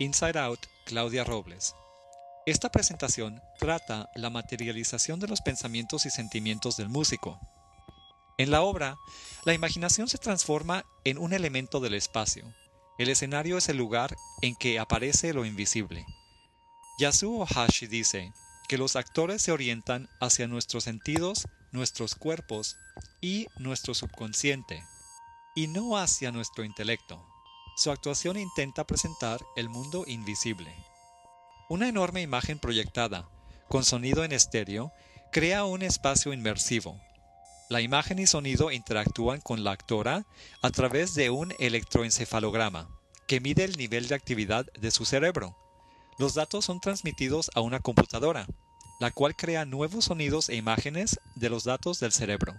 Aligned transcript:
Inside 0.00 0.38
Out, 0.40 0.58
Claudia 0.86 1.22
Robles. 1.22 1.76
Esta 2.46 2.68
presentación 2.68 3.40
trata 3.60 4.10
la 4.16 4.28
materialización 4.28 5.20
de 5.20 5.28
los 5.28 5.40
pensamientos 5.40 6.04
y 6.04 6.10
sentimientos 6.10 6.76
del 6.76 6.88
músico. 6.88 7.38
En 8.36 8.50
la 8.50 8.62
obra, 8.62 8.96
la 9.44 9.54
imaginación 9.54 10.08
se 10.08 10.18
transforma 10.18 10.84
en 11.04 11.16
un 11.16 11.32
elemento 11.32 11.78
del 11.78 11.94
espacio. 11.94 12.44
El 12.98 13.08
escenario 13.08 13.56
es 13.56 13.68
el 13.68 13.76
lugar 13.76 14.16
en 14.42 14.56
que 14.56 14.80
aparece 14.80 15.32
lo 15.32 15.44
invisible. 15.44 16.04
Yasuo 16.98 17.46
Hashi 17.46 17.86
dice 17.86 18.32
que 18.68 18.78
los 18.78 18.96
actores 18.96 19.42
se 19.42 19.52
orientan 19.52 20.08
hacia 20.20 20.48
nuestros 20.48 20.84
sentidos, 20.84 21.46
nuestros 21.70 22.16
cuerpos 22.16 22.76
y 23.20 23.46
nuestro 23.58 23.94
subconsciente, 23.94 24.82
y 25.54 25.68
no 25.68 25.96
hacia 25.98 26.32
nuestro 26.32 26.64
intelecto. 26.64 27.33
Su 27.76 27.90
actuación 27.90 28.38
intenta 28.38 28.84
presentar 28.84 29.40
el 29.56 29.68
mundo 29.68 30.04
invisible. 30.06 30.72
Una 31.68 31.88
enorme 31.88 32.22
imagen 32.22 32.60
proyectada, 32.60 33.28
con 33.68 33.84
sonido 33.84 34.22
en 34.22 34.30
estéreo, 34.30 34.92
crea 35.32 35.64
un 35.64 35.82
espacio 35.82 36.32
inmersivo. 36.32 37.00
La 37.68 37.80
imagen 37.80 38.20
y 38.20 38.28
sonido 38.28 38.70
interactúan 38.70 39.40
con 39.40 39.64
la 39.64 39.72
actora 39.72 40.24
a 40.62 40.70
través 40.70 41.14
de 41.14 41.30
un 41.30 41.52
electroencefalograma, 41.58 42.88
que 43.26 43.40
mide 43.40 43.64
el 43.64 43.76
nivel 43.76 44.06
de 44.06 44.14
actividad 44.14 44.66
de 44.78 44.92
su 44.92 45.04
cerebro. 45.04 45.56
Los 46.16 46.34
datos 46.34 46.66
son 46.66 46.78
transmitidos 46.78 47.50
a 47.56 47.60
una 47.60 47.80
computadora, 47.80 48.46
la 49.00 49.10
cual 49.10 49.34
crea 49.34 49.64
nuevos 49.64 50.04
sonidos 50.04 50.48
e 50.48 50.54
imágenes 50.54 51.18
de 51.34 51.50
los 51.50 51.64
datos 51.64 51.98
del 51.98 52.12
cerebro. 52.12 52.54